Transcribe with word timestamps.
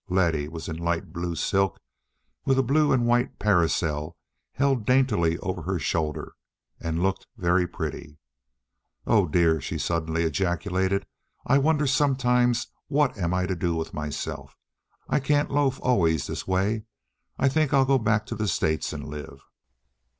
Letty 0.09 0.47
was 0.47 0.67
in 0.67 0.77
light 0.77 1.13
blue 1.13 1.35
silk, 1.35 1.79
with 2.43 2.57
a 2.57 2.63
blue 2.63 2.91
and 2.91 3.05
white 3.05 3.37
parasol 3.37 4.17
held 4.53 4.83
daintily 4.83 5.37
over 5.37 5.61
her 5.61 5.77
shoulder, 5.77 6.33
and 6.79 7.03
looked 7.03 7.27
very 7.37 7.67
pretty. 7.67 8.17
"Oh, 9.05 9.27
dear!" 9.27 9.61
she 9.61 9.77
suddenly 9.77 10.23
ejaculated, 10.23 11.05
"I 11.45 11.59
wonder 11.59 11.85
sometimes 11.85 12.65
what 12.87 13.15
I 13.15 13.21
am 13.25 13.47
to 13.47 13.55
do 13.55 13.75
with 13.75 13.93
myself. 13.93 14.57
I 15.07 15.19
can't 15.19 15.51
loaf 15.51 15.79
always 15.83 16.25
this 16.25 16.47
way. 16.47 16.85
I 17.37 17.47
think 17.47 17.71
I'll 17.71 17.85
go 17.85 17.99
back 17.99 18.25
to 18.25 18.35
the 18.35 18.47
States 18.47 18.89
to 18.89 18.97
live." 18.97 19.43